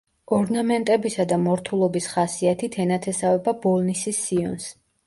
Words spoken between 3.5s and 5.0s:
ბოლნისის სიონს.